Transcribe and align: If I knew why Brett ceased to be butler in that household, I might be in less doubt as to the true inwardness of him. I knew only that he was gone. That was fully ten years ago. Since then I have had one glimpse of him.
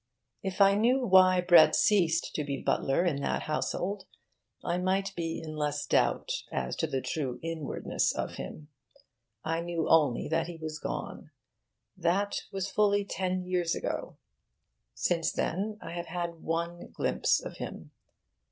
If 0.41 0.61
I 0.61 0.73
knew 0.73 1.05
why 1.05 1.41
Brett 1.41 1.75
ceased 1.75 2.33
to 2.33 2.43
be 2.43 2.59
butler 2.59 3.05
in 3.05 3.21
that 3.21 3.43
household, 3.43 4.05
I 4.63 4.79
might 4.79 5.13
be 5.15 5.39
in 5.39 5.55
less 5.55 5.85
doubt 5.85 6.31
as 6.51 6.75
to 6.77 6.87
the 6.87 7.01
true 7.01 7.39
inwardness 7.43 8.11
of 8.11 8.33
him. 8.37 8.69
I 9.43 9.61
knew 9.61 9.87
only 9.87 10.27
that 10.27 10.47
he 10.47 10.57
was 10.57 10.79
gone. 10.79 11.29
That 11.95 12.45
was 12.51 12.67
fully 12.67 13.05
ten 13.05 13.43
years 13.45 13.75
ago. 13.75 14.17
Since 14.95 15.33
then 15.33 15.77
I 15.83 15.91
have 15.91 16.07
had 16.07 16.41
one 16.41 16.89
glimpse 16.91 17.39
of 17.39 17.57
him. 17.57 17.91